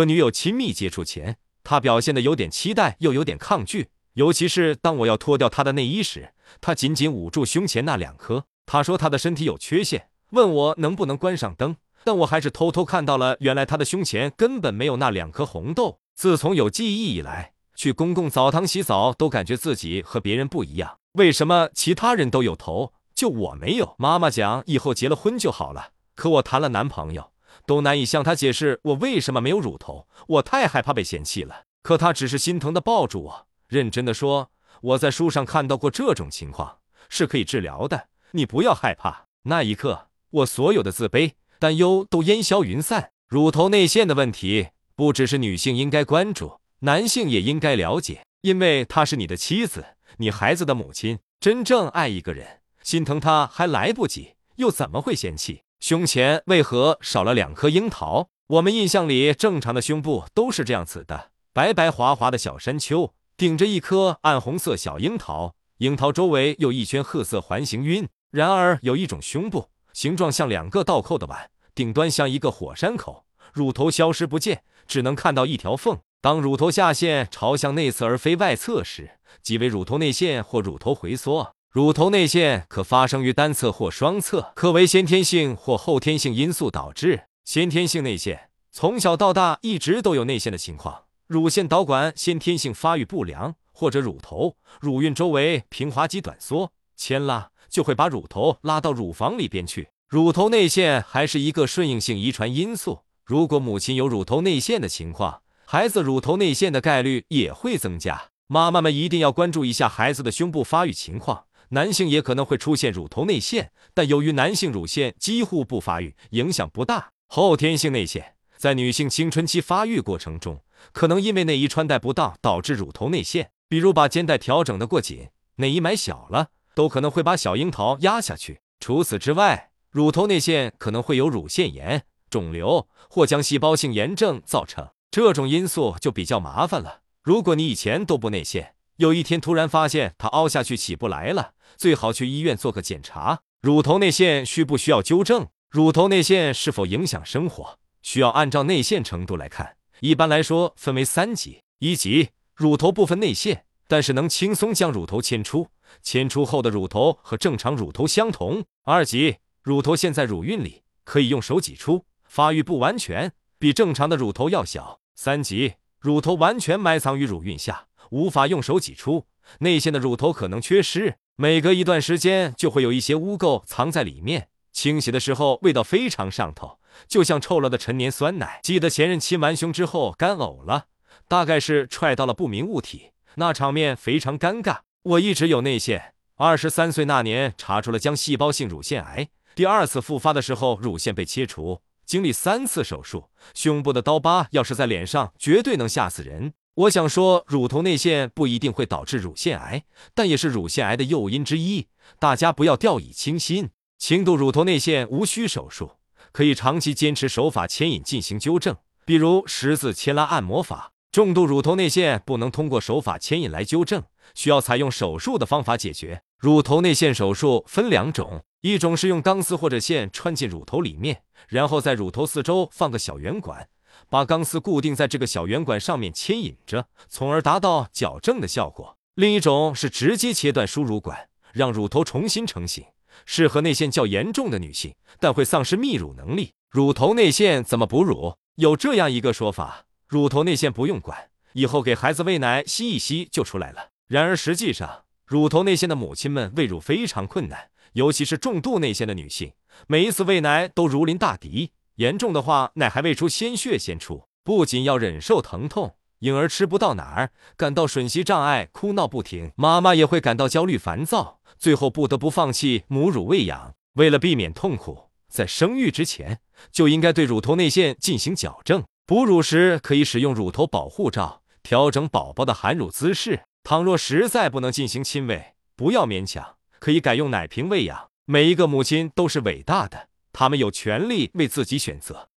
[0.00, 3.88] 和女友亲密接触前，他表现的有点期待，又有点抗拒。
[4.14, 8.46] 尤其是当我要脱掉他的内衣时，他紧紧捂住胸前那两颗。
[8.64, 11.76] 他说他的身体有缺陷，问我能不能关上灯。
[12.02, 15.98] 但我还是偷偷看到了，原来他的胸前根本没有那两颗红豆。
[16.16, 20.96] 自从有记忆以来，去公共澡堂洗澡都感觉自己和别人不一样。
[21.12, 23.96] 为什么其他人都有头，就我没有？
[23.98, 27.32] 妈妈讲以后结了婚就好了，可我谈了男朋友，
[27.66, 30.06] 都难以向他解释我为什么没有乳头。
[30.28, 31.64] 我太害怕被嫌弃了。
[31.82, 34.50] 可他只是心疼的抱住我，认真的说
[34.82, 36.78] ：“我在书上看到过这种情况，
[37.08, 41.32] 是可以治疗的，你不要害怕。”那一刻，我所有的自卑。
[41.58, 43.12] 担忧都烟消云散。
[43.28, 49.84] 乳头内陷的问题，不只是女性应该关注，男性也应该了解，因为她是你的妻子，
[50.16, 51.18] 你孩子的母亲。
[51.38, 55.62] 真正爱一个人，心疼他还来不及，又怎么会嫌弃？
[55.80, 58.28] 胸前为何少了两颗樱桃？
[58.48, 68.06] 我们印象里正常的胸部都是这样子的，白白滑滑的小山丘，顶着一颗暗红色小樱桃，樱桃周围有一圈褐色环形晕。
[68.30, 69.70] 然而有一种胸部。
[69.94, 75.98] 形状像两个倒扣的碗，顶端像一个火山口，乳头消失不见，只能看到一条缝。
[76.20, 81.54] 当乳头下陷朝向内侧而非外侧时，即为乳头内陷或乳头回缩。
[81.70, 87.26] 乳头内陷可发生于单侧或双侧，可为先天性或后天性因素导致。
[87.44, 91.04] 先天性内陷，从小到大一直都有内陷的情况。
[91.28, 97.50] 乳腺导管先天性发育不良，或者乳头、乳晕周围平滑肌短缩，牵拉。
[97.68, 99.90] 就会把乳头拉到乳房里边去。
[100.08, 103.02] 乳头内陷还是一个顺应性遗传因素。
[103.24, 108.30] 如果母亲有乳头内陷的情况，孩子乳头内陷的概率也会增加。
[108.48, 111.44] 妈妈们一定要关注一下孩子的胸部发育情况。
[111.70, 117.10] 男性也可能会出现乳头内陷，但由于男性乳腺几乎不发育，影响不大。
[117.26, 120.60] 后天性内陷在女性青春期发育过程中，
[120.92, 126.48] 可能因为内衣穿戴不当导致乳头内陷，比如把肩带调整的过紧，内衣买小了。
[126.72, 128.60] 都可能会把小樱桃压下去。
[128.78, 137.00] 除此之外，乳头内陷可能会有乳腺炎、肿瘤或将细胞性炎症造成，这种因素就比较麻烦了。
[137.22, 143.40] 如果你以前都不内陷，有一天突然发现它凹下去起不来了，最好去医院做个检查。
[143.62, 145.48] 乳头内陷需不需要纠正？
[145.70, 147.78] 乳头内陷是否影响生活？
[148.02, 149.78] 需要按照内陷程度来看。
[150.00, 155.68] 一般来说，分为三级：一级乳头部分内陷，但是能轻松将乳头牵出。
[156.02, 158.62] 牵出后的乳头和正常乳头相同。
[158.84, 165.00] 二级，乳头陷在乳晕里，可以用手挤出，发育不完全，比正常的乳头要小。
[165.14, 169.26] 三级，乳头完全埋藏于乳晕下，无法用手挤出，
[169.60, 176.78] 内陷的乳头可能缺失，每隔一段时间就会有一些污垢藏在里面，清洗的时候味道非常上头，
[177.08, 178.60] 就像臭了的陈年酸奶。
[178.62, 180.86] 记得前任亲完胸之后干呕了，
[181.26, 184.80] 大概是踹到了不明物体，那场面非常尴尬。
[185.02, 196.52] 我一直有内陷，二十三岁那年查出了浆细胞性乳腺癌，第二次复发的时候乳腺被切除，经历三次手术，胸部的刀疤要是在脸上，绝对能吓死人。
[196.74, 201.88] 我想说，乳头内陷不一定会导致乳腺癌，但也是乳腺癌的诱因之一，
[202.18, 203.70] 大家不要掉以轻心。
[203.98, 205.90] 轻度乳头内陷无需手术，
[206.32, 210.92] 可以长期坚持手法牵引进行纠正，比如十字牵拉按摩法。
[211.12, 214.04] 重度乳头内陷不能通过手法牵引来纠正，
[214.34, 216.22] 需要采用手术的方法解决。
[216.38, 223.68] 乳头内陷手术分两种，一种是用钢丝或者线穿进乳头里面，然后在乳头四周放个小圆管，
[224.08, 228.96] 把钢丝固定在这个小圆管上面牵引着，从而达到矫正的效果。
[229.14, 232.84] 另一种是直接切断输乳管，让乳头重新成型，
[233.26, 236.52] 适合内陷较严重的女性，但会丧失泌乳能力。
[236.70, 238.34] 乳头内陷怎么哺乳？
[238.56, 239.84] 有这样一个说法。
[240.08, 243.90] 乳头内陷不用管，以后给孩子喂奶吸一吸就出来了。
[244.08, 249.52] 然而实际上，乳头内陷的母亲们喂乳非常困难，尤其是重度内陷的女性，
[249.86, 263.74] 每一次喂奶都如临大敌，严重的话奶还未出鲜血先出，不仅要忍受疼痛，婴儿吃不到奶儿，感到吮吸障碍，哭闹不停，妈妈也会感到焦虑烦躁，最后不得不放弃母乳喂养。
[263.96, 266.40] 为了避免痛苦，在生育之前
[266.72, 268.82] 就应该对乳头内陷进行矫正。
[269.04, 273.42] 哺乳时可以使用乳头保护罩，调整宝宝的含乳姿势。
[273.62, 278.08] 倘若实在不能进行亲喂，不要勉强，可以改用奶瓶喂养。
[278.24, 282.29] 每一个母亲都是伟大的，他们有权利为自己选择。